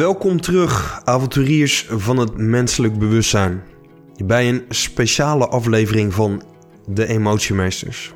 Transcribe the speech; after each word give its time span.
Welkom 0.00 0.40
terug, 0.40 1.00
avonturiers 1.04 1.86
van 1.90 2.16
het 2.16 2.36
menselijk 2.36 2.98
bewustzijn, 2.98 3.62
bij 4.24 4.48
een 4.48 4.64
speciale 4.68 5.48
aflevering 5.48 6.14
van 6.14 6.42
De 6.86 7.06
Emotiemeesters. 7.06 8.14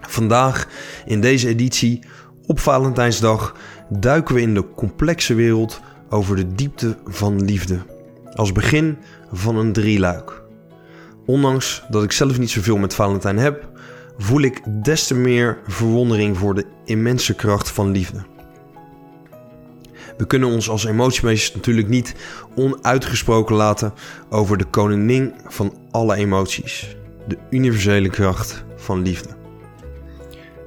Vandaag, 0.00 0.68
in 1.06 1.20
deze 1.20 1.48
editie, 1.48 2.02
op 2.46 2.60
Valentijnsdag, 2.60 3.56
duiken 3.88 4.34
we 4.34 4.40
in 4.40 4.54
de 4.54 4.74
complexe 4.74 5.34
wereld 5.34 5.80
over 6.08 6.36
de 6.36 6.54
diepte 6.54 6.96
van 7.04 7.44
liefde. 7.44 7.78
Als 8.34 8.52
begin 8.52 8.98
van 9.32 9.56
een 9.56 9.72
drieluik. 9.72 10.42
Ondanks 11.26 11.82
dat 11.88 12.02
ik 12.02 12.12
zelf 12.12 12.38
niet 12.38 12.50
zoveel 12.50 12.76
met 12.76 12.94
Valentijn 12.94 13.38
heb, 13.38 13.68
voel 14.18 14.40
ik 14.40 14.84
des 14.84 15.06
te 15.06 15.14
meer 15.14 15.58
verwondering 15.66 16.36
voor 16.38 16.54
de 16.54 16.64
immense 16.84 17.34
kracht 17.34 17.70
van 17.70 17.90
liefde. 17.90 18.36
We 20.16 20.26
kunnen 20.26 20.48
ons 20.48 20.70
als 20.70 20.84
emotiemeesters 20.84 21.54
natuurlijk 21.54 21.88
niet 21.88 22.14
onuitgesproken 22.54 23.56
laten 23.56 23.92
over 24.28 24.58
de 24.58 24.64
koningin 24.64 25.34
van 25.46 25.74
alle 25.90 26.14
emoties, 26.16 26.96
de 27.28 27.38
universele 27.50 28.10
kracht 28.10 28.64
van 28.76 29.02
liefde. 29.02 29.28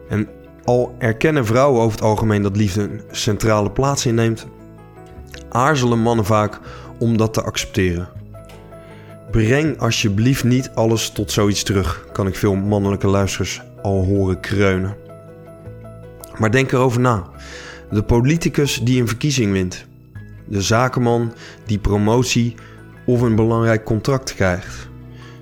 En 0.09 0.29
al 0.63 0.95
erkennen 0.97 1.45
vrouwen 1.45 1.81
over 1.81 1.91
het 1.91 2.07
algemeen 2.07 2.41
dat 2.41 2.55
liefde 2.57 2.81
een 2.81 3.01
centrale 3.11 3.71
plaats 3.71 4.05
inneemt, 4.05 4.47
aarzelen 5.49 5.99
mannen 5.99 6.25
vaak 6.25 6.59
om 6.99 7.17
dat 7.17 7.33
te 7.33 7.41
accepteren. 7.41 8.09
Breng 9.31 9.79
alsjeblieft 9.79 10.43
niet 10.43 10.71
alles 10.75 11.09
tot 11.09 11.31
zoiets 11.31 11.63
terug, 11.63 12.05
kan 12.11 12.27
ik 12.27 12.35
veel 12.35 12.55
mannelijke 12.55 13.07
luisteraars 13.07 13.61
al 13.81 14.05
horen 14.05 14.39
kreunen. 14.39 14.95
Maar 16.37 16.51
denk 16.51 16.71
erover 16.71 16.99
na. 16.99 17.23
De 17.91 18.03
politicus 18.03 18.79
die 18.83 19.01
een 19.01 19.07
verkiezing 19.07 19.51
wint. 19.51 19.85
De 20.47 20.61
zakenman 20.61 21.33
die 21.65 21.79
promotie 21.79 22.55
of 23.05 23.21
een 23.21 23.35
belangrijk 23.35 23.83
contract 23.83 24.35
krijgt. 24.35 24.89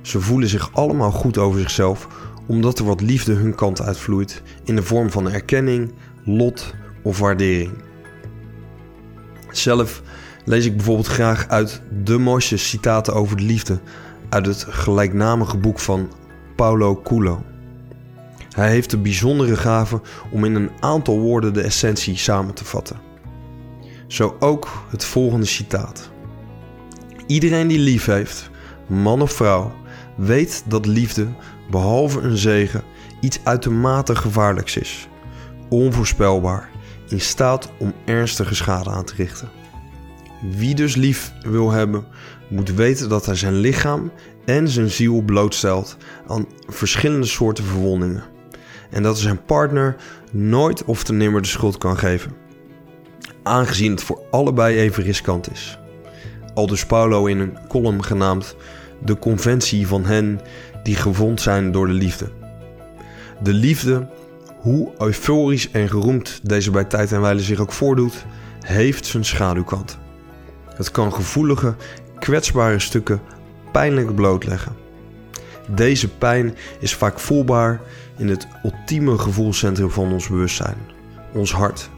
Ze 0.02 0.20
voelen 0.20 0.50
zich 0.50 0.74
allemaal 0.74 1.12
goed 1.12 1.38
over 1.38 1.60
zichzelf 1.60 2.08
omdat 2.48 2.80
er 2.80 2.86
wat 2.86 3.02
liefde 3.02 3.34
hun 3.34 3.56
kant 3.56 3.82
uitvloeit 3.82 4.42
in 4.64 4.76
de 4.76 4.84
vorm 4.84 5.12
van 5.12 5.30
erkenning, 5.30 5.94
lot 6.24 6.74
of 7.04 7.20
waardering. 7.20 7.72
Zelf 9.52 10.02
lees 10.46 10.66
ik 10.66 10.76
bijvoorbeeld 10.76 11.08
graag 11.08 11.48
uit 11.48 11.82
de 12.04 12.18
mooiste 12.18 12.58
citaten 12.58 13.14
over 13.14 13.38
de 13.38 13.44
liefde 13.44 13.80
uit 14.30 14.46
het 14.46 14.66
gelijknamige 14.70 15.58
boek 15.58 15.80
van 15.80 16.10
Paulo 16.56 17.02
Coelho. 17.02 17.49
Hij 18.50 18.70
heeft 18.70 18.90
de 18.90 18.98
bijzondere 18.98 19.56
gave 19.56 20.02
om 20.32 20.46
in 20.46 20.56
een 20.56 20.72
aantal 20.80 21.20
woorden 21.20 21.54
de 21.54 21.62
essentie 21.62 22.18
samen 22.18 22.54
te 22.54 22.66
vatten. 22.66 23.00
Zo 24.08 24.36
ook 24.40 24.68
het 24.90 25.06
volgende 25.06 25.46
citaat. 25.46 26.12
Iedereen 27.28 27.68
die 27.68 27.80
lief 27.80 28.06
heeft, 28.06 28.50
man 28.88 29.22
of 29.22 29.32
vrouw, 29.32 29.72
weet 30.18 30.64
dat 30.68 30.86
liefde, 30.86 31.28
behalve 31.72 32.20
een 32.20 32.38
zegen, 32.38 32.84
iets 33.22 33.40
uitermate 33.44 34.16
gevaarlijks 34.16 34.78
is. 34.78 35.08
Onvoorspelbaar, 35.70 36.70
in 37.08 37.22
staat 37.22 37.72
om 37.80 37.94
ernstige 38.06 38.56
schade 38.56 38.90
aan 38.90 39.06
te 39.06 39.16
richten. 39.16 39.50
Wie 40.42 40.76
dus 40.76 40.96
lief 40.96 41.34
wil 41.42 41.72
hebben, 41.72 42.06
moet 42.50 42.74
weten 42.74 43.10
dat 43.10 43.26
hij 43.26 43.36
zijn 43.36 43.56
lichaam 43.56 44.12
en 44.46 44.68
zijn 44.68 44.90
ziel 44.90 45.22
blootstelt 45.22 45.98
aan 46.28 46.48
verschillende 46.68 47.28
soorten 47.28 47.64
verwondingen 47.64 48.24
en 48.90 49.04
dat 49.04 49.20
zijn 49.20 49.44
partner 49.46 49.96
nooit 50.32 50.84
of 50.84 51.04
te 51.04 51.14
nimmer 51.14 51.42
de 51.42 51.48
schuld 51.48 51.78
kan 51.78 51.98
geven. 51.98 52.32
Aangezien 53.44 53.92
het 53.92 54.04
voor 54.04 54.22
allebei 54.32 54.78
even 54.78 55.04
riskant 55.04 55.52
is. 55.52 55.80
Aldus 56.54 56.86
Paulo 56.86 57.26
in 57.26 57.40
een 57.40 57.58
column 57.68 58.04
genaamd 58.04 58.56
De 59.04 59.20
Conventie 59.20 59.88
van 59.88 60.06
hen 60.06 60.42
die 60.84 60.96
gewond 60.96 61.42
zijn 61.42 61.72
door 61.72 61.88
de 61.88 61.94
liefde. 61.94 62.32
De 63.44 63.54
liefde, 63.54 64.08
hoe 64.60 64.92
euforisch 64.98 65.72
en 65.72 65.90
geroemd 65.90 66.40
deze 66.44 66.72
bij 66.72 66.84
tijd 66.84 67.12
en 67.12 67.22
wijle 67.22 67.42
zich 67.42 67.60
ook 67.60 67.72
voordoet, 67.72 68.26
heeft 68.60 69.06
zijn 69.06 69.26
schaduwkant. 69.26 69.98
Het 70.76 70.92
kan 70.92 71.14
gevoelige, 71.14 71.76
kwetsbare 72.20 72.80
stukken 72.80 73.22
pijnlijk 73.72 74.16
blootleggen. 74.16 74.76
Deze 75.76 76.08
pijn 76.08 76.56
is 76.80 76.96
vaak 76.96 77.20
voelbaar 77.20 77.82
in 78.18 78.28
het 78.28 78.48
ultieme 78.64 79.18
gevoelscentrum 79.18 79.90
van 79.90 80.12
ons 80.12 80.28
bewustzijn, 80.28 80.78
ons 81.34 81.54
hart. 81.54 81.90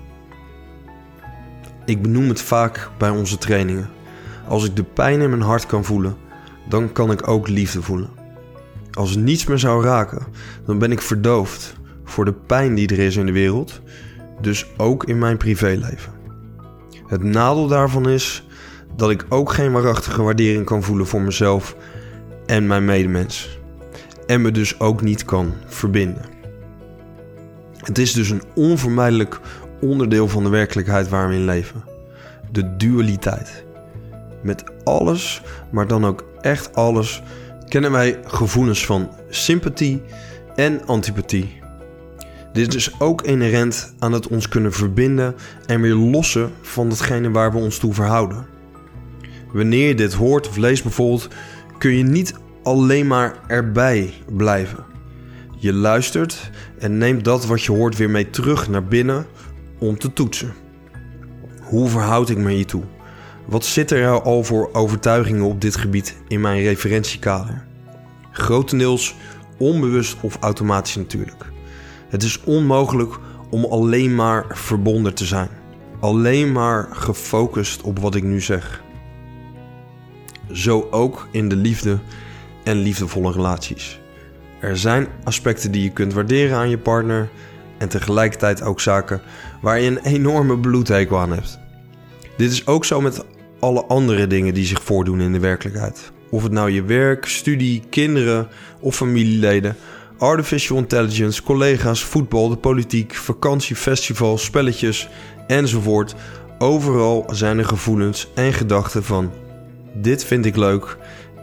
Ik 1.86 2.02
benoem 2.02 2.28
het 2.28 2.42
vaak 2.42 2.90
bij 2.98 3.10
onze 3.10 3.38
trainingen. 3.38 3.90
Als 4.48 4.66
ik 4.66 4.76
de 4.76 4.84
pijn 4.84 5.22
in 5.22 5.30
mijn 5.30 5.42
hart 5.42 5.66
kan 5.66 5.86
voelen, 5.86 6.18
dan 6.70 6.92
kan 6.92 7.12
ik 7.12 7.28
ook 7.28 7.48
liefde 7.48 7.82
voelen. 7.82 8.10
Als 8.92 9.16
niets 9.16 9.46
me 9.46 9.58
zou 9.58 9.84
raken, 9.84 10.26
dan 10.66 10.80
ben 10.80 10.92
ik 10.92 11.02
verdoofd 11.02 11.76
voor 12.04 12.26
de 12.26 12.34
pijn 12.34 12.76
die 12.76 12.88
er 12.88 13.00
is 13.00 13.16
in 13.16 13.26
de 13.26 13.32
wereld, 13.32 13.82
dus 14.42 14.66
ook 14.78 15.06
in 15.06 15.18
mijn 15.18 15.38
privéleven. 15.38 16.14
Het 17.08 17.24
nadeel 17.24 17.68
daarvan 17.68 18.10
is 18.10 18.48
dat 18.96 19.10
ik 19.10 19.26
ook 19.30 19.54
geen 19.54 19.72
waarachtige 19.72 20.22
waardering 20.22 20.66
kan 20.66 20.84
voelen 20.84 21.08
voor 21.08 21.22
mezelf 21.22 21.76
en 22.46 22.68
mijn 22.68 22.86
medemens 22.86 23.60
en 24.32 24.42
me 24.42 24.52
dus 24.52 24.80
ook 24.80 25.02
niet 25.02 25.26
kan 25.26 25.54
verbinden. 25.68 26.26
Het 27.78 27.98
is 27.98 28.14
dus 28.14 28.30
een 28.30 28.42
onvermijdelijk 28.56 29.40
onderdeel 29.82 30.28
van 30.28 30.44
de 30.44 30.50
werkelijkheid 30.50 31.10
waar 31.10 31.30
we 31.30 31.36
in 31.36 31.46
leven. 31.46 31.84
De 32.52 32.76
dualiteit. 32.76 33.66
Met 34.44 34.64
alles, 34.84 35.42
maar 35.72 35.88
dan 35.88 36.06
ook 36.06 36.26
echt 36.42 36.76
alles, 36.76 37.22
kennen 37.68 37.92
wij 37.92 38.20
gevoelens 38.26 38.86
van 38.86 39.10
sympathie 39.30 40.02
en 40.56 40.86
antipathie. 40.86 41.62
Dit 42.54 42.76
is 42.76 43.00
ook 43.00 43.22
inherent 43.22 43.94
aan 44.00 44.12
het 44.12 44.28
ons 44.28 44.48
kunnen 44.48 44.74
verbinden 44.74 45.36
en 45.66 45.82
weer 45.82 45.96
lossen 45.96 46.52
van 46.62 46.90
datgene 46.90 47.32
waar 47.32 47.52
we 47.52 47.58
ons 47.58 47.78
toe 47.78 47.94
verhouden. 47.94 48.46
Wanneer 49.54 49.88
je 49.88 49.96
dit 49.96 50.14
hoort 50.14 50.50
of 50.50 50.58
leest 50.58 50.84
bijvoorbeeld, 50.84 51.28
kun 51.78 51.98
je 51.98 52.04
niet 52.04 52.34
alleen 52.64 53.08
maar 53.08 53.36
erbij 53.48 54.14
blijven. 54.36 54.86
Je 55.58 55.74
luistert 55.74 56.50
en 56.80 56.98
neemt 56.98 57.24
dat 57.24 57.46
wat 57.46 57.64
je 57.64 57.72
hoort 57.72 57.98
weer 57.98 58.10
mee 58.10 58.30
terug 58.30 58.70
naar 58.70 58.86
binnen 58.86 59.26
om 59.80 59.98
te 59.98 60.14
toetsen. 60.14 60.54
Hoe 61.62 61.90
verhoud 61.90 62.30
ik 62.30 62.38
me 62.38 62.52
hiertoe? 62.52 62.84
Wat 63.46 63.66
zit 63.66 63.92
er 63.92 64.22
al 64.22 64.44
voor 64.44 64.70
overtuigingen 64.74 65.46
op 65.46 65.62
dit 65.62 65.76
gebied 65.76 66.18
in 66.28 66.42
mijn 66.42 66.62
referentiekader? 66.62 67.66
Grotendeels 68.32 69.16
onbewust 69.58 70.18
of 70.22 70.38
automatisch 70.40 70.96
natuurlijk. 70.96 71.46
Het 72.10 72.24
is 72.24 72.44
onmogelijk 72.44 73.14
om 73.50 73.66
alleen 73.66 74.16
maar 74.16 74.46
verbonden 74.50 75.14
te 75.14 75.26
zijn. 75.26 75.50
Alleen 76.00 76.52
maar 76.52 76.88
gefocust 76.92 77.82
op 77.82 78.00
wat 78.00 78.16
ik 78.16 78.24
nu 78.24 78.42
zeg. 78.42 78.84
Zo 80.52 80.88
ook 80.92 81.28
in 81.32 81.50
de 81.50 81.56
liefde 81.56 82.00
en 82.64 82.78
liefdevolle 82.78 83.32
relaties. 83.32 84.00
Er 84.60 84.78
zijn 84.78 85.08
aspecten 85.24 85.72
die 85.72 85.84
je 85.84 85.92
kunt 85.92 86.14
waarderen 86.14 86.58
aan 86.58 86.70
je 86.70 86.78
partner 86.78 87.30
en 87.78 87.90
tegelijkertijd 87.90 88.62
ook 88.62 88.80
zaken 88.80 89.22
waar 89.62 89.80
je 89.80 89.88
een 89.88 90.06
enorme 90.06 90.58
bloedhekel 90.58 91.20
aan 91.20 91.32
hebt. 91.32 91.60
Dit 92.38 92.52
is 92.52 92.68
ook 92.68 92.86
zo 92.86 93.02
met 93.02 93.26
alle 93.60 93.86
andere 93.86 94.28
dingen 94.28 94.54
die 94.54 94.66
zich 94.66 94.84
voordoen 94.84 95.22
in 95.22 95.32
de 95.32 95.40
werkelijkheid. 95.40 96.12
Of 96.30 96.44
het 96.44 96.52
nou 96.52 96.72
je 96.72 96.84
werk, 96.84 97.26
studie, 97.26 97.84
kinderen 97.90 98.48
of 98.80 98.96
familieleden, 98.96 99.76
artificial 100.18 100.78
intelligence, 100.78 101.44
collega's, 101.44 102.04
voetbal, 102.04 102.50
de 102.50 102.58
politiek, 102.58 103.16
vakantie, 103.16 103.76
festivals, 103.76 104.44
spelletjes 104.44 105.10
enzovoort. 105.48 106.16
Overal 106.58 107.26
zijn 107.32 107.58
er 107.58 107.66
gevoelens 107.66 108.28
en 108.36 108.54
gedachten 108.54 109.04
van 109.04 109.32
dit 109.94 110.24
vind 110.24 110.46
ik 110.46 110.56
leuk 110.56 110.98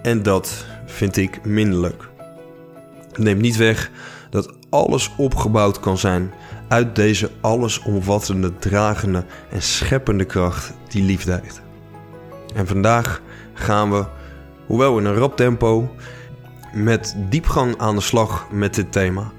en 0.09 0.23
dat 0.23 0.67
vind 0.87 1.17
ik 1.17 1.45
minder 1.45 1.81
leuk. 1.81 2.09
Neemt 3.17 3.41
niet 3.41 3.57
weg 3.57 3.91
dat 4.31 4.53
alles 4.71 5.13
opgebouwd 5.17 5.81
kan 5.81 5.99
zijn 5.99 6.33
uit 6.69 6.97
deze 6.97 7.31
allesomvattende, 7.41 8.59
dragende 8.59 9.25
en 9.51 9.63
scheppende 9.63 10.25
kracht 10.25 10.73
die 10.89 11.03
liefde 11.03 11.41
heeft. 11.43 11.61
En 12.55 12.67
vandaag 12.67 13.23
gaan 13.55 13.91
we, 13.91 14.05
hoewel 14.67 14.99
in 14.99 15.05
een 15.05 15.15
rap 15.15 15.37
tempo, 15.37 15.95
met 16.73 17.17
diepgang 17.29 17.79
aan 17.79 17.95
de 17.95 18.01
slag 18.01 18.47
met 18.51 18.75
dit 18.75 18.93
thema. 18.93 19.33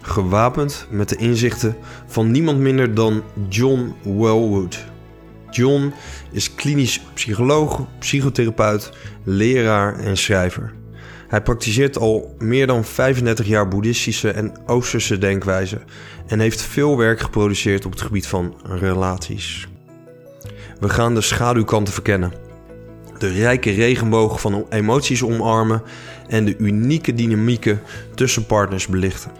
Gewapend 0.00 0.86
met 0.90 1.08
de 1.08 1.16
inzichten 1.16 1.76
van 2.06 2.30
niemand 2.30 2.58
minder 2.58 2.94
dan 2.94 3.22
John 3.48 3.94
Wellwood. 4.02 4.91
John 5.52 5.92
is 6.30 6.54
klinisch 6.54 7.00
psycholoog, 7.14 7.86
psychotherapeut, 7.98 8.90
leraar 9.24 9.98
en 9.98 10.16
schrijver. 10.16 10.72
Hij 11.28 11.42
praktiseert 11.42 11.98
al 11.98 12.34
meer 12.38 12.66
dan 12.66 12.84
35 12.84 13.46
jaar 13.46 13.68
boeddhistische 13.68 14.30
en 14.30 14.52
oosterse 14.66 15.18
denkwijze 15.18 15.80
en 16.26 16.40
heeft 16.40 16.62
veel 16.62 16.96
werk 16.96 17.20
geproduceerd 17.20 17.84
op 17.84 17.92
het 17.92 18.00
gebied 18.00 18.26
van 18.26 18.54
relaties. 18.62 19.68
We 20.80 20.88
gaan 20.88 21.14
de 21.14 21.20
schaduwkanten 21.20 21.92
verkennen. 21.92 22.32
De 23.18 23.28
rijke 23.28 23.70
regenboog 23.70 24.40
van 24.40 24.66
emoties 24.70 25.24
omarmen 25.24 25.82
en 26.28 26.44
de 26.44 26.56
unieke 26.58 27.14
dynamieken 27.14 27.80
tussen 28.14 28.46
partners 28.46 28.86
belichten. 28.86 29.30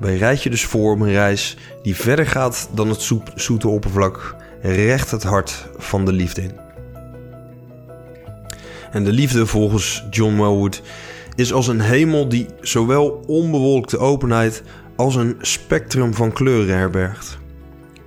Bereid 0.00 0.42
je 0.42 0.50
dus 0.50 0.64
voor 0.64 0.92
op 0.92 1.00
een 1.00 1.12
reis 1.12 1.56
die 1.82 1.96
verder 1.96 2.26
gaat 2.26 2.68
dan 2.74 2.88
het 2.88 3.12
zoete 3.34 3.68
oppervlak, 3.68 4.36
recht 4.72 5.10
het 5.10 5.22
hart 5.22 5.66
van 5.76 6.04
de 6.04 6.12
liefde 6.12 6.42
in. 6.42 6.52
En 8.90 9.04
de 9.04 9.12
liefde 9.12 9.46
volgens 9.46 10.04
John 10.10 10.36
Welwood 10.36 10.82
is 11.34 11.52
als 11.52 11.66
een 11.66 11.80
hemel 11.80 12.28
die 12.28 12.46
zowel 12.60 13.22
onbewolkte 13.26 13.98
openheid 13.98 14.62
als 14.96 15.14
een 15.14 15.36
spectrum 15.40 16.14
van 16.14 16.32
kleuren 16.32 16.76
herbergt. 16.76 17.38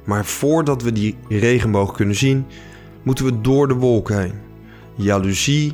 Maar 0.05 0.25
voordat 0.25 0.81
we 0.81 0.91
die 0.91 1.17
regenboog 1.29 1.93
kunnen 1.93 2.15
zien, 2.15 2.45
moeten 3.03 3.25
we 3.25 3.41
door 3.41 3.67
de 3.67 3.73
wolken 3.73 4.19
heen. 4.19 4.39
Jaloezie, 4.95 5.73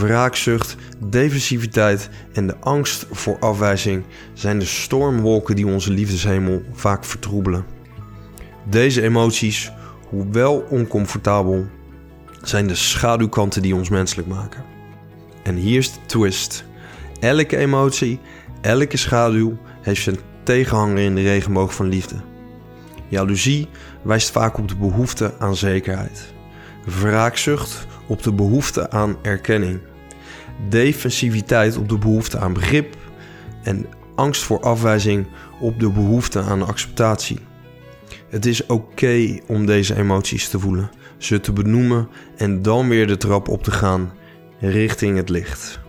wraakzucht, 0.00 0.76
defensiviteit 1.06 2.10
en 2.32 2.46
de 2.46 2.56
angst 2.60 3.06
voor 3.10 3.38
afwijzing 3.38 4.04
zijn 4.32 4.58
de 4.58 4.64
stormwolken 4.64 5.56
die 5.56 5.66
onze 5.66 5.90
liefdeshemel 5.90 6.62
vaak 6.72 7.04
vertroebelen. 7.04 7.64
Deze 8.70 9.02
emoties, 9.02 9.72
hoewel 10.14 10.66
oncomfortabel, 10.70 11.66
zijn 12.42 12.66
de 12.66 12.74
schaduwkanten 12.74 13.62
die 13.62 13.74
ons 13.74 13.88
menselijk 13.88 14.28
maken. 14.28 14.64
En 15.42 15.56
hier 15.56 15.78
is 15.78 15.92
de 15.92 15.98
twist. 16.06 16.64
Elke 17.20 17.56
emotie, 17.56 18.20
elke 18.60 18.96
schaduw 18.96 19.56
heeft 19.80 20.02
zijn 20.02 20.18
tegenhanger 20.42 20.98
in 20.98 21.14
de 21.14 21.22
regenboog 21.22 21.74
van 21.74 21.88
liefde. 21.88 22.16
Jaloezie 23.08 23.68
wijst 24.02 24.30
vaak 24.30 24.58
op 24.58 24.68
de 24.68 24.76
behoefte 24.76 25.34
aan 25.38 25.56
zekerheid. 25.56 26.32
Wraakzucht 26.84 27.86
op 28.06 28.22
de 28.22 28.32
behoefte 28.32 28.90
aan 28.90 29.16
erkenning. 29.22 29.80
Defensiviteit 30.68 31.76
op 31.76 31.88
de 31.88 31.98
behoefte 31.98 32.38
aan 32.38 32.52
begrip. 32.52 32.96
En 33.62 33.86
angst 34.14 34.42
voor 34.42 34.60
afwijzing 34.60 35.26
op 35.60 35.80
de 35.80 35.90
behoefte 35.90 36.40
aan 36.40 36.66
acceptatie. 36.66 37.38
Het 38.34 38.46
is 38.46 38.66
oké 38.66 39.38
om 39.46 39.66
deze 39.66 39.96
emoties 39.96 40.48
te 40.48 40.58
voelen, 40.58 40.90
ze 41.18 41.40
te 41.40 41.52
benoemen 41.52 42.08
en 42.36 42.62
dan 42.62 42.88
weer 42.88 43.06
de 43.06 43.16
trap 43.16 43.48
op 43.48 43.62
te 43.62 43.70
gaan 43.70 44.12
richting 44.60 45.16
het 45.16 45.28
licht. 45.28 45.80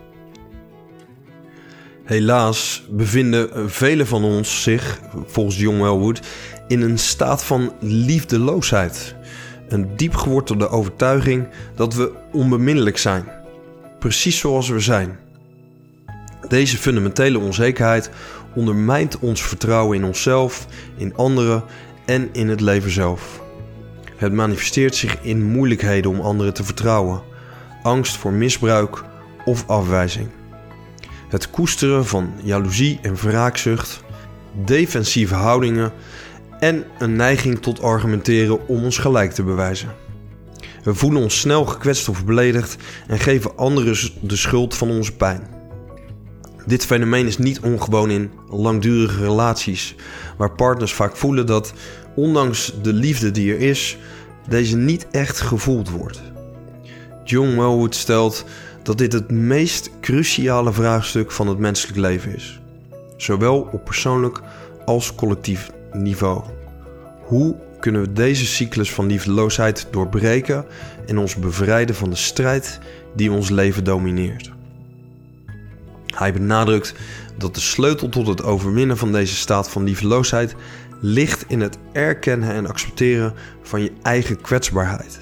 Helaas 2.04 2.86
bevinden 2.90 3.70
velen 3.70 4.06
van 4.06 4.24
ons 4.24 4.62
zich, 4.62 5.00
volgens 5.26 5.58
John 5.58 5.80
Welwood, 5.80 6.20
in 6.68 6.80
een 6.80 6.98
staat 6.98 7.44
van 7.44 7.72
liefdeloosheid. 7.80 9.14
Een 9.68 9.96
diep 9.96 10.14
gewortelde 10.14 10.68
overtuiging 10.68 11.48
dat 11.74 11.94
we 11.94 12.12
onbeminnelijk 12.32 12.98
zijn. 12.98 13.24
Precies 13.98 14.38
zoals 14.38 14.68
we 14.68 14.80
zijn. 14.80 15.18
Deze 16.48 16.76
fundamentele 16.76 17.38
onzekerheid 17.38 18.10
ondermijnt 18.54 19.18
ons 19.18 19.42
vertrouwen 19.42 19.96
in 19.96 20.04
onszelf, 20.04 20.66
in 20.96 21.16
anderen 21.16 21.64
en 22.06 22.28
in 22.32 22.48
het 22.48 22.60
leven 22.60 22.90
zelf. 22.90 23.42
Het 24.16 24.32
manifesteert 24.32 24.94
zich 24.94 25.18
in 25.22 25.42
moeilijkheden 25.42 26.10
om 26.10 26.20
anderen 26.20 26.54
te 26.54 26.64
vertrouwen, 26.64 27.22
angst 27.82 28.16
voor 28.16 28.32
misbruik 28.32 29.04
of 29.44 29.68
afwijzing. 29.68 30.28
Het 31.28 31.50
koesteren 31.50 32.06
van 32.06 32.32
jaloezie 32.42 32.98
en 33.02 33.14
wraakzucht, 33.14 34.02
defensieve 34.64 35.34
houdingen 35.34 35.92
en 36.60 36.84
een 36.98 37.16
neiging 37.16 37.62
tot 37.62 37.82
argumenteren 37.82 38.68
om 38.68 38.84
ons 38.84 38.98
gelijk 38.98 39.32
te 39.32 39.42
bewijzen. 39.42 39.94
We 40.82 40.94
voelen 40.94 41.22
ons 41.22 41.40
snel 41.40 41.64
gekwetst 41.64 42.08
of 42.08 42.24
beledigd 42.24 42.76
en 43.06 43.18
geven 43.18 43.56
anderen 43.56 43.96
de 44.20 44.36
schuld 44.36 44.74
van 44.74 44.90
onze 44.90 45.12
pijn. 45.12 45.55
Dit 46.66 46.84
fenomeen 46.84 47.26
is 47.26 47.38
niet 47.38 47.60
ongewoon 47.60 48.10
in 48.10 48.30
langdurige 48.48 49.22
relaties, 49.22 49.94
waar 50.36 50.52
partners 50.52 50.94
vaak 50.94 51.16
voelen 51.16 51.46
dat, 51.46 51.72
ondanks 52.14 52.74
de 52.82 52.92
liefde 52.92 53.30
die 53.30 53.52
er 53.52 53.60
is, 53.60 53.98
deze 54.48 54.76
niet 54.76 55.06
echt 55.10 55.40
gevoeld 55.40 55.90
wordt. 55.90 56.22
John 57.24 57.56
Welwood 57.56 57.94
stelt 57.94 58.44
dat 58.82 58.98
dit 58.98 59.12
het 59.12 59.30
meest 59.30 59.90
cruciale 60.00 60.72
vraagstuk 60.72 61.32
van 61.32 61.48
het 61.48 61.58
menselijk 61.58 61.98
leven 61.98 62.34
is, 62.34 62.60
zowel 63.16 63.68
op 63.72 63.84
persoonlijk 63.84 64.40
als 64.84 65.14
collectief 65.14 65.70
niveau. 65.92 66.42
Hoe 67.22 67.56
kunnen 67.80 68.00
we 68.00 68.12
deze 68.12 68.46
cyclus 68.46 68.92
van 68.92 69.06
liefdeloosheid 69.06 69.86
doorbreken 69.90 70.64
en 71.06 71.18
ons 71.18 71.36
bevrijden 71.36 71.94
van 71.94 72.10
de 72.10 72.16
strijd 72.16 72.78
die 73.16 73.32
ons 73.32 73.50
leven 73.50 73.84
domineert? 73.84 74.55
Hij 76.18 76.32
benadrukt 76.32 76.94
dat 77.38 77.54
de 77.54 77.60
sleutel 77.60 78.08
tot 78.08 78.26
het 78.26 78.42
overwinnen 78.42 78.96
van 78.96 79.12
deze 79.12 79.34
staat 79.34 79.70
van 79.70 79.84
liefdeloosheid 79.84 80.54
ligt 81.00 81.44
in 81.48 81.60
het 81.60 81.78
erkennen 81.92 82.50
en 82.50 82.66
accepteren 82.66 83.34
van 83.62 83.82
je 83.82 83.92
eigen 84.02 84.40
kwetsbaarheid. 84.40 85.20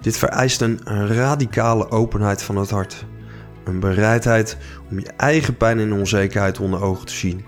Dit 0.00 0.16
vereist 0.16 0.60
een 0.60 0.80
radicale 1.06 1.90
openheid 1.90 2.42
van 2.42 2.56
het 2.56 2.70
hart. 2.70 3.04
Een 3.64 3.80
bereidheid 3.80 4.56
om 4.90 4.98
je 4.98 5.12
eigen 5.16 5.56
pijn 5.56 5.78
en 5.78 5.92
onzekerheid 5.92 6.58
onder 6.58 6.82
ogen 6.82 7.06
te 7.06 7.14
zien. 7.14 7.44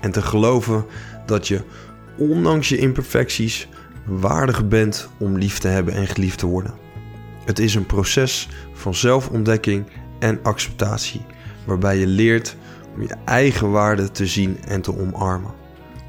En 0.00 0.10
te 0.10 0.22
geloven 0.22 0.84
dat 1.26 1.48
je, 1.48 1.60
ondanks 2.16 2.68
je 2.68 2.76
imperfecties, 2.78 3.68
waardig 4.06 4.68
bent 4.68 5.08
om 5.18 5.38
lief 5.38 5.58
te 5.58 5.68
hebben 5.68 5.94
en 5.94 6.06
geliefd 6.06 6.38
te 6.38 6.46
worden. 6.46 6.74
Het 7.44 7.58
is 7.58 7.74
een 7.74 7.86
proces 7.86 8.48
van 8.72 8.94
zelfontdekking 8.94 9.86
en 10.18 10.38
acceptatie, 10.42 11.24
waarbij 11.64 11.98
je 11.98 12.06
leert 12.06 12.56
om 12.94 13.02
je 13.02 13.16
eigen 13.24 13.70
waarde 13.70 14.10
te 14.10 14.26
zien 14.26 14.58
en 14.64 14.80
te 14.82 14.98
omarmen, 14.98 15.54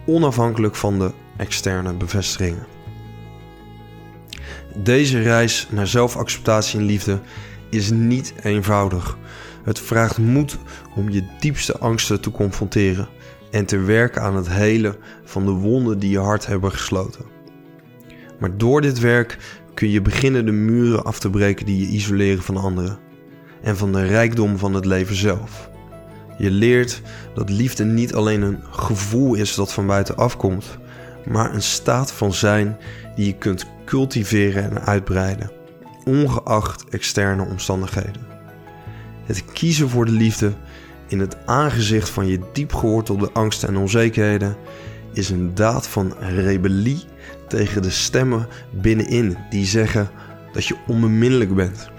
onafhankelijk 0.05 0.75
van 0.75 0.99
de 0.99 1.11
externe 1.37 1.93
bevestigingen. 1.93 2.65
Deze 4.75 5.21
reis 5.21 5.67
naar 5.71 5.87
zelfacceptatie 5.87 6.79
en 6.79 6.85
liefde 6.85 7.19
is 7.69 7.91
niet 7.91 8.33
eenvoudig. 8.41 9.17
Het 9.63 9.79
vraagt 9.79 10.17
moed 10.17 10.57
om 10.95 11.09
je 11.09 11.25
diepste 11.39 11.77
angsten 11.77 12.21
te 12.21 12.31
confronteren 12.31 13.07
en 13.51 13.65
te 13.65 13.77
werken 13.77 14.21
aan 14.21 14.35
het 14.35 14.49
helen 14.49 14.95
van 15.23 15.45
de 15.45 15.51
wonden 15.51 15.99
die 15.99 16.09
je 16.09 16.19
hart 16.19 16.45
hebben 16.45 16.71
gesloten. 16.71 17.25
Maar 18.39 18.57
door 18.57 18.81
dit 18.81 18.99
werk 18.99 19.37
kun 19.73 19.89
je 19.89 20.01
beginnen 20.01 20.45
de 20.45 20.51
muren 20.51 21.03
af 21.03 21.19
te 21.19 21.29
breken 21.29 21.65
die 21.65 21.79
je 21.79 21.93
isoleren 21.93 22.43
van 22.43 22.57
anderen 22.57 22.99
en 23.63 23.77
van 23.77 23.91
de 23.91 24.05
rijkdom 24.05 24.57
van 24.57 24.73
het 24.73 24.85
leven 24.85 25.15
zelf. 25.15 25.69
Je 26.37 26.51
leert 26.51 27.01
dat 27.33 27.49
liefde 27.49 27.83
niet 27.83 28.13
alleen 28.13 28.41
een 28.41 28.63
gevoel 28.69 29.33
is 29.33 29.55
dat 29.55 29.73
van 29.73 29.87
buiten 29.87 30.15
afkomt, 30.15 30.77
maar 31.25 31.53
een 31.53 31.61
staat 31.61 32.11
van 32.11 32.33
zijn 32.33 32.77
die 33.15 33.25
je 33.25 33.37
kunt 33.37 33.65
cultiveren 33.85 34.63
en 34.63 34.85
uitbreiden, 34.85 35.51
ongeacht 36.05 36.89
externe 36.89 37.45
omstandigheden. 37.45 38.25
Het 39.25 39.45
kiezen 39.45 39.89
voor 39.89 40.05
de 40.05 40.11
liefde 40.11 40.53
in 41.07 41.19
het 41.19 41.45
aangezicht 41.45 42.09
van 42.09 42.27
je 42.27 42.39
diep 42.53 42.73
gewortelde 42.73 43.29
angsten 43.33 43.69
en 43.69 43.77
onzekerheden 43.77 44.55
is 45.13 45.29
een 45.29 45.55
daad 45.55 45.87
van 45.87 46.13
rebellie 46.19 47.03
tegen 47.47 47.81
de 47.81 47.89
stemmen 47.89 48.47
binnenin 48.71 49.37
die 49.49 49.65
zeggen 49.65 50.09
dat 50.53 50.65
je 50.65 50.75
onbeminnelijk 50.87 51.55
bent. 51.55 51.92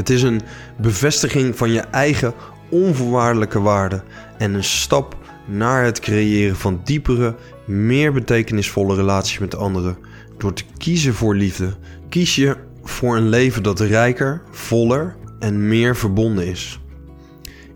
Het 0.00 0.10
is 0.10 0.22
een 0.22 0.40
bevestiging 0.76 1.56
van 1.56 1.70
je 1.70 1.80
eigen 1.80 2.34
onvoorwaardelijke 2.68 3.60
waarde 3.60 4.02
en 4.38 4.54
een 4.54 4.64
stap 4.64 5.16
naar 5.46 5.84
het 5.84 6.00
creëren 6.00 6.56
van 6.56 6.80
diepere, 6.84 7.34
meer 7.64 8.12
betekenisvolle 8.12 8.94
relaties 8.94 9.38
met 9.38 9.56
anderen. 9.56 9.96
Door 10.38 10.52
te 10.52 10.64
kiezen 10.78 11.14
voor 11.14 11.34
liefde, 11.34 11.74
kies 12.08 12.34
je 12.34 12.56
voor 12.82 13.16
een 13.16 13.28
leven 13.28 13.62
dat 13.62 13.80
rijker, 13.80 14.42
voller 14.50 15.16
en 15.38 15.68
meer 15.68 15.96
verbonden 15.96 16.46
is. 16.46 16.80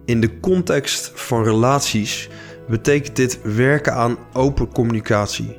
In 0.04 0.20
de 0.20 0.40
context 0.40 1.12
van 1.14 1.44
relaties 1.44 2.28
betekent 2.68 3.16
dit 3.16 3.40
werken 3.42 3.94
aan 3.94 4.16
open 4.32 4.68
communicatie. 4.68 5.58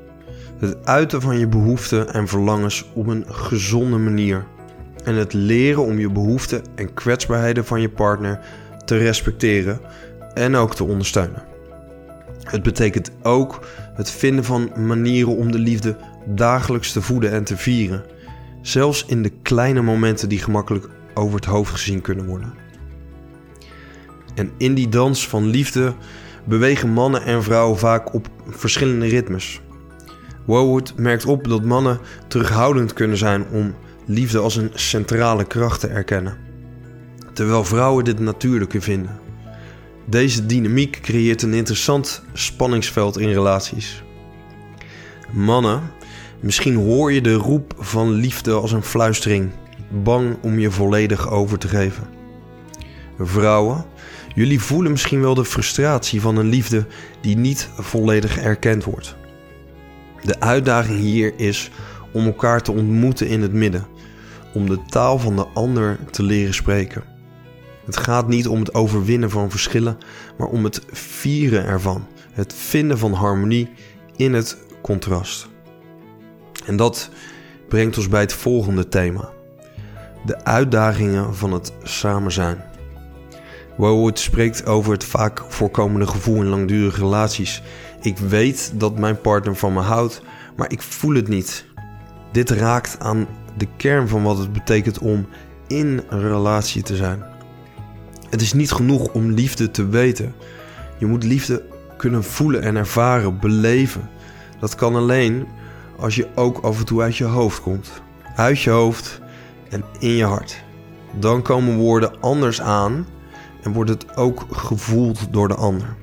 Het 0.59 0.85
uiten 0.85 1.21
van 1.21 1.39
je 1.39 1.47
behoeften 1.47 2.13
en 2.13 2.27
verlangens 2.27 2.85
op 2.93 3.07
een 3.07 3.25
gezonde 3.27 3.97
manier. 3.97 4.45
En 5.05 5.15
het 5.15 5.33
leren 5.33 5.83
om 5.83 5.99
je 5.99 6.09
behoeften 6.09 6.61
en 6.75 6.93
kwetsbaarheden 6.93 7.65
van 7.65 7.81
je 7.81 7.89
partner 7.89 8.39
te 8.85 8.97
respecteren 8.97 9.79
en 10.33 10.55
ook 10.55 10.75
te 10.75 10.83
ondersteunen. 10.83 11.43
Het 12.43 12.63
betekent 12.63 13.11
ook 13.21 13.59
het 13.93 14.11
vinden 14.11 14.43
van 14.43 14.71
manieren 14.75 15.35
om 15.35 15.51
de 15.51 15.59
liefde 15.59 15.97
dagelijks 16.25 16.91
te 16.91 17.01
voeden 17.01 17.31
en 17.31 17.43
te 17.43 17.57
vieren, 17.57 18.03
zelfs 18.61 19.05
in 19.05 19.23
de 19.23 19.31
kleine 19.41 19.81
momenten 19.81 20.29
die 20.29 20.39
gemakkelijk 20.39 20.87
over 21.13 21.35
het 21.35 21.45
hoofd 21.45 21.71
gezien 21.71 22.01
kunnen 22.01 22.25
worden. 22.25 22.53
En 24.35 24.51
in 24.57 24.73
die 24.73 24.89
dans 24.89 25.27
van 25.27 25.45
liefde 25.45 25.93
bewegen 26.45 26.89
mannen 26.89 27.23
en 27.23 27.43
vrouwen 27.43 27.77
vaak 27.77 28.13
op 28.13 28.27
verschillende 28.49 29.05
ritmes. 29.05 29.61
Wowood 30.45 30.93
merkt 30.97 31.25
op 31.25 31.47
dat 31.47 31.63
mannen 31.63 31.99
terughoudend 32.27 32.93
kunnen 32.93 33.17
zijn 33.17 33.45
om 33.51 33.75
liefde 34.05 34.39
als 34.39 34.55
een 34.55 34.71
centrale 34.73 35.45
kracht 35.45 35.79
te 35.79 35.87
erkennen, 35.87 36.37
terwijl 37.33 37.63
vrouwen 37.63 38.03
dit 38.03 38.19
natuurlijker 38.19 38.81
vinden. 38.81 39.19
Deze 40.05 40.45
dynamiek 40.45 40.99
creëert 41.01 41.41
een 41.41 41.53
interessant 41.53 42.23
spanningsveld 42.33 43.19
in 43.19 43.31
relaties. 43.31 44.03
Mannen, 45.31 45.81
misschien 46.39 46.75
hoor 46.75 47.11
je 47.11 47.21
de 47.21 47.33
roep 47.33 47.73
van 47.77 48.11
liefde 48.11 48.53
als 48.53 48.71
een 48.71 48.83
fluistering, 48.83 49.51
bang 50.03 50.37
om 50.41 50.59
je 50.59 50.71
volledig 50.71 51.29
over 51.29 51.57
te 51.57 51.67
geven. 51.67 52.07
Vrouwen, 53.19 53.85
jullie 54.35 54.61
voelen 54.61 54.91
misschien 54.91 55.21
wel 55.21 55.33
de 55.33 55.45
frustratie 55.45 56.21
van 56.21 56.37
een 56.37 56.49
liefde 56.49 56.85
die 57.21 57.37
niet 57.37 57.69
volledig 57.77 58.37
erkend 58.37 58.83
wordt. 58.83 59.15
De 60.21 60.39
uitdaging 60.39 60.99
hier 60.99 61.33
is 61.37 61.71
om 62.15 62.25
elkaar 62.25 62.61
te 62.61 62.71
ontmoeten 62.71 63.27
in 63.27 63.41
het 63.41 63.53
midden, 63.53 63.85
om 64.53 64.69
de 64.69 64.79
taal 64.85 65.19
van 65.19 65.35
de 65.35 65.45
ander 65.53 65.99
te 66.11 66.23
leren 66.23 66.53
spreken. 66.53 67.03
Het 67.85 67.97
gaat 67.97 68.27
niet 68.27 68.47
om 68.47 68.59
het 68.59 68.73
overwinnen 68.73 69.29
van 69.29 69.49
verschillen, 69.49 69.97
maar 70.37 70.47
om 70.47 70.63
het 70.63 70.81
vieren 70.91 71.65
ervan, 71.65 72.07
het 72.31 72.53
vinden 72.53 72.97
van 72.97 73.13
harmonie 73.13 73.69
in 74.15 74.33
het 74.33 74.57
contrast. 74.81 75.47
En 76.65 76.75
dat 76.75 77.09
brengt 77.67 77.97
ons 77.97 78.07
bij 78.07 78.21
het 78.21 78.33
volgende 78.33 78.87
thema: 78.87 79.29
de 80.25 80.43
uitdagingen 80.43 81.35
van 81.35 81.51
het 81.51 81.73
samen 81.83 82.31
zijn. 82.31 82.63
Wowood 83.77 84.19
spreekt 84.19 84.65
over 84.65 84.91
het 84.91 85.03
vaak 85.03 85.43
voorkomende 85.47 86.07
gevoel 86.07 86.35
in 86.35 86.47
langdurige 86.47 86.99
relaties. 86.99 87.61
Ik 88.01 88.17
weet 88.17 88.71
dat 88.75 88.99
mijn 88.99 89.21
partner 89.21 89.55
van 89.55 89.73
me 89.73 89.79
houdt, 89.79 90.21
maar 90.55 90.71
ik 90.71 90.81
voel 90.81 91.15
het 91.15 91.27
niet. 91.27 91.65
Dit 92.35 92.49
raakt 92.49 92.99
aan 92.99 93.27
de 93.57 93.67
kern 93.77 94.07
van 94.07 94.23
wat 94.23 94.37
het 94.37 94.53
betekent 94.53 94.99
om 94.99 95.27
in 95.67 96.01
een 96.09 96.21
relatie 96.21 96.83
te 96.83 96.95
zijn. 96.95 97.23
Het 98.29 98.41
is 98.41 98.53
niet 98.53 98.71
genoeg 98.71 99.13
om 99.13 99.31
liefde 99.31 99.71
te 99.71 99.87
weten. 99.87 100.33
Je 100.97 101.05
moet 101.05 101.23
liefde 101.23 101.63
kunnen 101.97 102.23
voelen 102.23 102.61
en 102.61 102.75
ervaren, 102.75 103.39
beleven. 103.39 104.09
Dat 104.59 104.75
kan 104.75 104.95
alleen 104.95 105.47
als 105.97 106.15
je 106.15 106.27
ook 106.35 106.57
af 106.59 106.79
en 106.79 106.85
toe 106.85 107.01
uit 107.01 107.17
je 107.17 107.23
hoofd 107.23 107.61
komt. 107.61 108.01
Uit 108.35 108.61
je 108.61 108.69
hoofd 108.69 109.21
en 109.69 109.83
in 109.99 110.15
je 110.15 110.25
hart. 110.25 110.63
Dan 111.19 111.41
komen 111.41 111.75
woorden 111.75 112.21
anders 112.21 112.61
aan 112.61 113.07
en 113.63 113.73
wordt 113.73 113.89
het 113.89 114.17
ook 114.17 114.45
gevoeld 114.51 115.27
door 115.31 115.47
de 115.47 115.55
ander. 115.55 115.95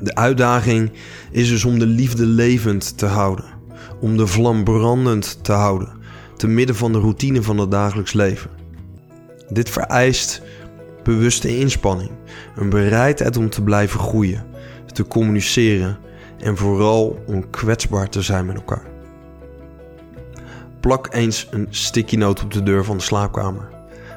De 0.00 0.14
uitdaging 0.14 0.92
is 1.30 1.48
dus 1.48 1.64
om 1.64 1.78
de 1.78 1.86
liefde 1.86 2.26
levend 2.26 2.98
te 2.98 3.06
houden, 3.06 3.53
om 4.00 4.16
de 4.16 4.26
vlam 4.26 4.64
brandend 4.64 5.38
te 5.44 5.52
houden, 5.52 5.88
te 6.36 6.46
midden 6.46 6.76
van 6.76 6.92
de 6.92 6.98
routine 6.98 7.42
van 7.42 7.58
het 7.58 7.70
dagelijks 7.70 8.12
leven. 8.12 8.50
Dit 9.48 9.70
vereist 9.70 10.42
bewuste 11.02 11.58
inspanning, 11.58 12.10
een 12.56 12.70
bereidheid 12.70 13.36
om 13.36 13.50
te 13.50 13.62
blijven 13.62 14.00
groeien, 14.00 14.46
te 14.92 15.06
communiceren 15.06 15.98
en 16.38 16.56
vooral 16.56 17.22
om 17.26 17.50
kwetsbaar 17.50 18.08
te 18.08 18.22
zijn 18.22 18.46
met 18.46 18.56
elkaar. 18.56 18.92
Plak 20.80 21.08
eens 21.14 21.48
een 21.50 21.66
sticky 21.70 22.16
note 22.16 22.44
op 22.44 22.52
de 22.52 22.62
deur 22.62 22.84
van 22.84 22.96
de 22.96 23.02
slaapkamer. 23.02 23.68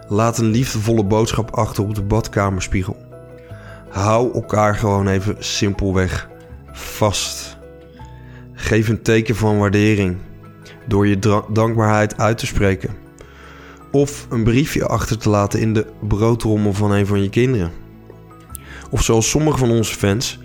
Laat 0.08 0.38
een 0.38 0.46
liefdevolle 0.46 1.04
boodschap 1.04 1.56
achter 1.56 1.84
op 1.84 1.96
de 1.96 2.02
badkamerspiegel. 2.02 2.98
Hou 3.90 4.34
elkaar 4.34 4.76
gewoon 4.76 5.08
even 5.08 5.36
simpelweg 5.40 6.30
vast. 6.72 7.47
Geef 8.68 8.88
een 8.88 9.02
teken 9.02 9.36
van 9.36 9.58
waardering 9.58 10.18
door 10.88 11.08
je 11.08 11.44
dankbaarheid 11.52 12.18
uit 12.18 12.38
te 12.38 12.46
spreken. 12.46 12.90
Of 13.92 14.28
een 14.30 14.44
briefje 14.44 14.88
achter 14.88 15.18
te 15.18 15.30
laten 15.30 15.60
in 15.60 15.74
de 15.74 15.86
broodrommel 16.08 16.74
van 16.74 16.92
een 16.92 17.06
van 17.06 17.24
je 17.24 17.30
kinderen. 17.30 17.72
Of 18.90 19.04
zoals 19.04 19.30
sommige 19.30 19.58
van 19.58 19.72
onze 19.72 19.96
fans, 19.96 20.40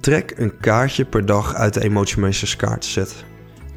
trek 0.00 0.32
een 0.36 0.58
kaartje 0.60 1.04
per 1.04 1.26
dag 1.26 1.54
uit 1.54 1.74
de 1.74 1.82
Emotiemeesters 1.82 2.56
kaartset. 2.56 3.24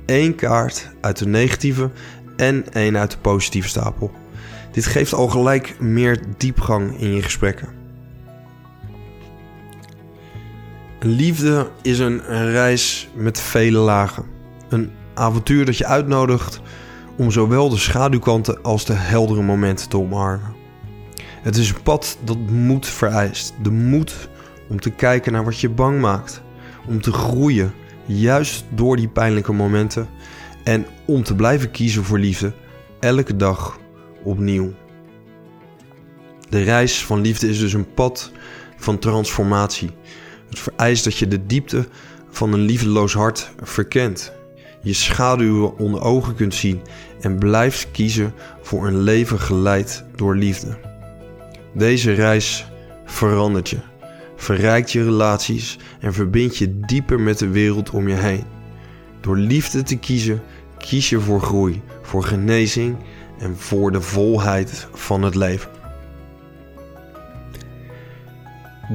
Eén 0.06 0.36
kaart 0.36 0.92
uit 1.02 1.18
de 1.18 1.28
negatieve 1.28 1.90
en 2.36 2.74
één 2.74 2.98
uit 2.98 3.12
de 3.12 3.18
positieve 3.18 3.70
stapel. 3.70 4.12
Dit 4.72 4.86
geeft 4.86 5.14
al 5.14 5.28
gelijk 5.28 5.80
meer 5.80 6.20
diepgang 6.38 7.00
in 7.00 7.14
je 7.14 7.22
gesprekken. 7.22 7.81
Liefde 11.04 11.70
is 11.82 12.00
een 12.00 12.22
reis 12.52 13.10
met 13.14 13.40
vele 13.40 13.78
lagen. 13.78 14.26
Een 14.70 14.92
avontuur 15.14 15.66
dat 15.66 15.78
je 15.78 15.86
uitnodigt 15.86 16.62
om 17.18 17.32
zowel 17.32 17.70
de 17.70 17.78
schaduwkanten 17.78 18.62
als 18.62 18.86
de 18.86 18.94
heldere 18.94 19.42
momenten 19.42 19.90
te 19.90 19.98
omarmen. 19.98 20.56
Het 21.42 21.56
is 21.56 21.70
een 21.70 21.82
pad 21.82 22.18
dat 22.24 22.38
moed 22.38 22.88
vereist. 22.88 23.54
De 23.62 23.72
moed 23.72 24.30
om 24.70 24.80
te 24.80 24.90
kijken 24.90 25.32
naar 25.32 25.44
wat 25.44 25.60
je 25.60 25.70
bang 25.70 26.00
maakt. 26.00 26.42
Om 26.88 27.02
te 27.02 27.12
groeien, 27.12 27.74
juist 28.06 28.66
door 28.70 28.96
die 28.96 29.10
pijnlijke 29.10 29.54
momenten. 29.54 30.08
En 30.64 30.86
om 31.06 31.24
te 31.24 31.36
blijven 31.36 31.72
kiezen 31.72 32.04
voor 32.04 32.20
liefde, 32.20 32.54
elke 33.00 33.36
dag 33.36 33.80
opnieuw. 34.24 34.74
De 36.50 36.64
reis 36.64 37.06
van 37.06 37.22
liefde 37.22 37.50
is 37.50 37.60
dus 37.60 37.74
een 37.74 37.94
pad 37.94 38.32
van 38.78 39.00
transformatie. 39.00 39.92
Het 40.52 40.60
vereist 40.60 41.04
dat 41.04 41.18
je 41.18 41.28
de 41.28 41.46
diepte 41.46 41.88
van 42.30 42.54
een 42.54 42.60
liefdeloos 42.62 43.14
hart 43.14 43.52
verkent. 43.62 44.32
Je 44.82 44.94
schaduwen 44.94 45.78
onder 45.78 46.02
ogen 46.02 46.36
kunt 46.36 46.56
zien 46.56 46.82
en 47.22 47.38
blijft 47.38 47.92
kiezen 47.92 48.34
voor 48.62 48.88
een 48.88 49.02
leven 49.02 49.40
geleid 49.40 50.04
door 50.16 50.36
liefde. 50.36 50.78
Deze 51.74 52.14
reis 52.14 52.66
verandert 53.06 53.70
je, 53.70 53.78
verrijkt 54.36 54.92
je 54.92 55.04
relaties 55.04 55.78
en 56.00 56.14
verbindt 56.14 56.58
je 56.58 56.80
dieper 56.80 57.20
met 57.20 57.40
de 57.40 57.48
wereld 57.48 57.90
om 57.90 58.08
je 58.08 58.16
heen. 58.16 58.44
Door 59.22 59.38
liefde 59.38 59.84
te 59.84 59.98
kiezen, 59.98 60.42
kies 60.78 61.10
je 61.10 61.20
voor 61.20 61.42
groei, 61.42 61.82
voor 62.02 62.24
genezing 62.24 62.96
en 63.40 63.58
voor 63.58 63.92
de 63.92 64.02
volheid 64.02 64.88
van 64.94 65.24
het 65.24 65.36
leven. 65.36 65.81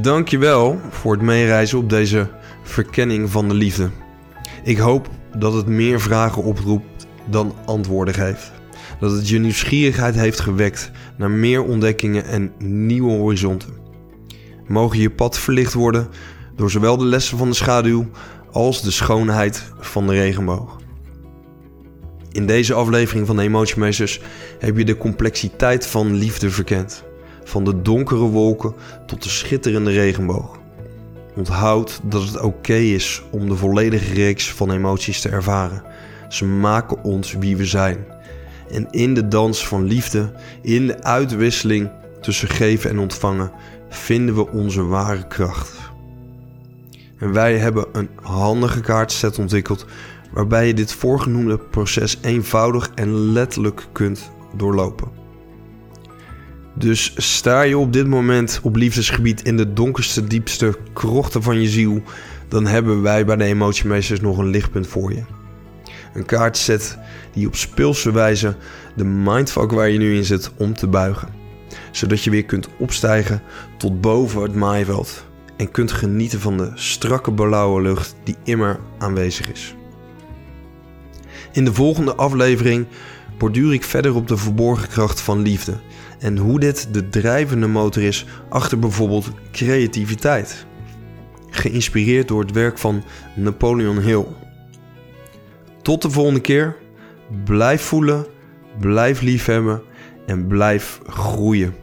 Dankjewel 0.02 0.80
voor 0.90 1.12
het 1.12 1.22
meereizen 1.22 1.78
op 1.78 1.90
deze 1.90 2.28
verkenning 2.62 3.30
van 3.30 3.48
de 3.48 3.54
liefde. 3.54 3.90
Ik 4.64 4.78
hoop 4.78 5.08
dat 5.38 5.52
het 5.52 5.66
meer 5.66 6.00
vragen 6.00 6.42
oproept 6.42 7.06
dan 7.30 7.54
antwoorden 7.64 8.14
geeft. 8.14 8.52
Dat 9.00 9.12
het 9.12 9.28
je 9.28 9.38
nieuwsgierigheid 9.38 10.14
heeft 10.14 10.40
gewekt 10.40 10.90
naar 11.16 11.30
meer 11.30 11.62
ontdekkingen 11.62 12.24
en 12.24 12.52
nieuwe 12.58 13.12
horizonten. 13.12 13.74
Mogen 14.66 14.98
je 14.98 15.10
pad 15.10 15.38
verlicht 15.38 15.72
worden 15.72 16.08
door 16.56 16.70
zowel 16.70 16.96
de 16.96 17.04
lessen 17.04 17.38
van 17.38 17.48
de 17.48 17.54
schaduw 17.54 18.06
als 18.50 18.82
de 18.82 18.90
schoonheid 18.90 19.72
van 19.78 20.06
de 20.06 20.12
regenboog. 20.12 20.76
In 22.32 22.46
deze 22.46 22.74
aflevering 22.74 23.26
van 23.26 23.36
de 23.36 23.42
Emotiemeesters 23.42 24.20
heb 24.58 24.76
je 24.76 24.84
de 24.84 24.96
complexiteit 24.96 25.86
van 25.86 26.14
liefde 26.14 26.50
verkend. 26.50 27.04
Van 27.46 27.64
de 27.64 27.82
donkere 27.82 28.24
wolken 28.24 28.74
tot 29.06 29.22
de 29.22 29.28
schitterende 29.28 29.90
regenboog. 29.90 30.58
Onthoud 31.36 32.00
dat 32.02 32.22
het 32.22 32.40
oké 32.40 32.74
is 32.74 33.22
om 33.30 33.48
de 33.48 33.56
volledige 33.56 34.14
reeks 34.14 34.52
van 34.52 34.70
emoties 34.70 35.20
te 35.20 35.28
ervaren. 35.28 35.82
Ze 36.28 36.44
maken 36.44 37.02
ons 37.02 37.32
wie 37.32 37.56
we 37.56 37.64
zijn. 37.64 38.04
En 38.70 38.90
in 38.90 39.14
de 39.14 39.28
dans 39.28 39.66
van 39.66 39.84
liefde, 39.84 40.32
in 40.62 40.86
de 40.86 41.02
uitwisseling 41.02 41.90
tussen 42.20 42.48
geven 42.48 42.90
en 42.90 42.98
ontvangen, 42.98 43.50
vinden 43.88 44.34
we 44.34 44.50
onze 44.50 44.82
ware 44.82 45.26
kracht. 45.26 45.78
En 47.18 47.32
wij 47.32 47.58
hebben 47.58 47.86
een 47.92 48.08
handige 48.22 48.80
kaartset 48.80 49.38
ontwikkeld 49.38 49.86
waarbij 50.32 50.66
je 50.66 50.74
dit 50.74 50.92
voorgenoemde 50.92 51.58
proces 51.58 52.18
eenvoudig 52.22 52.90
en 52.94 53.32
letterlijk 53.32 53.88
kunt 53.92 54.30
doorlopen. 54.56 55.25
Dus 56.78 57.12
sta 57.16 57.62
je 57.62 57.78
op 57.78 57.92
dit 57.92 58.06
moment 58.06 58.60
op 58.62 58.76
liefdesgebied 58.76 59.42
in 59.42 59.56
de 59.56 59.72
donkerste, 59.72 60.24
diepste 60.24 60.78
krochten 60.92 61.42
van 61.42 61.60
je 61.60 61.68
ziel, 61.68 62.02
dan 62.48 62.66
hebben 62.66 63.02
wij 63.02 63.24
bij 63.24 63.36
de 63.36 63.44
Emotiemeesters 63.44 64.20
nog 64.20 64.38
een 64.38 64.50
lichtpunt 64.50 64.86
voor 64.86 65.12
je. 65.12 65.22
Een 66.14 66.26
kaartset 66.26 66.98
die 67.32 67.46
op 67.46 67.56
speelse 67.56 68.12
wijze 68.12 68.56
de 68.96 69.04
mindfuck 69.04 69.70
waar 69.70 69.88
je 69.88 69.98
nu 69.98 70.16
in 70.16 70.24
zit 70.24 70.50
om 70.56 70.74
te 70.74 70.86
buigen. 70.86 71.28
Zodat 71.90 72.22
je 72.22 72.30
weer 72.30 72.44
kunt 72.44 72.68
opstijgen 72.78 73.42
tot 73.78 74.00
boven 74.00 74.42
het 74.42 74.54
maaiveld 74.54 75.24
en 75.56 75.70
kunt 75.70 75.92
genieten 75.92 76.40
van 76.40 76.56
de 76.56 76.70
strakke 76.74 77.32
blauwe 77.32 77.82
lucht 77.82 78.16
die 78.24 78.36
immer 78.44 78.78
aanwezig 78.98 79.52
is. 79.52 79.74
In 81.52 81.64
de 81.64 81.74
volgende 81.74 82.14
aflevering 82.14 82.86
borduur 83.38 83.72
ik 83.72 83.84
verder 83.84 84.14
op 84.14 84.28
de 84.28 84.36
verborgen 84.36 84.88
kracht 84.88 85.20
van 85.20 85.42
liefde 85.42 85.78
en 86.18 86.36
hoe 86.36 86.60
dit 86.60 86.88
de 86.92 87.08
drijvende 87.08 87.66
motor 87.66 88.02
is 88.02 88.26
achter 88.48 88.78
bijvoorbeeld 88.78 89.30
creativiteit. 89.52 90.66
Geïnspireerd 91.50 92.28
door 92.28 92.40
het 92.40 92.52
werk 92.52 92.78
van 92.78 93.02
Napoleon 93.34 93.98
Hill. 93.98 94.24
Tot 95.82 96.02
de 96.02 96.10
volgende 96.10 96.40
keer. 96.40 96.76
Blijf 97.44 97.82
voelen, 97.82 98.26
blijf 98.80 99.20
liefhebben 99.20 99.82
en 100.26 100.46
blijf 100.46 101.00
groeien. 101.06 101.74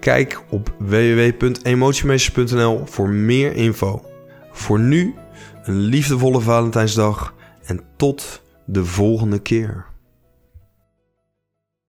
Kijk 0.00 0.42
op 0.48 0.74
www.emotiemeesters.nl 0.78 2.86
voor 2.86 3.08
meer 3.08 3.54
info. 3.54 4.02
Voor 4.50 4.78
nu 4.78 5.14
een 5.62 5.78
liefdevolle 5.78 6.40
Valentijnsdag 6.40 7.34
en 7.64 7.80
tot 7.96 8.42
de 8.64 8.84
volgende 8.84 9.38
keer. 9.38 9.87